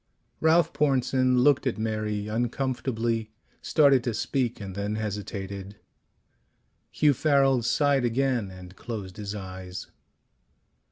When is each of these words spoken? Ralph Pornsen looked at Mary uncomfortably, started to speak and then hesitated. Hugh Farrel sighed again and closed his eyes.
Ralph 0.39 0.73
Pornsen 0.73 1.37
looked 1.43 1.67
at 1.67 1.77
Mary 1.77 2.27
uncomfortably, 2.27 3.29
started 3.61 4.03
to 4.05 4.15
speak 4.15 4.59
and 4.59 4.73
then 4.73 4.95
hesitated. 4.95 5.75
Hugh 6.89 7.13
Farrel 7.13 7.61
sighed 7.61 8.03
again 8.03 8.49
and 8.49 8.75
closed 8.75 9.17
his 9.17 9.35
eyes. 9.35 9.91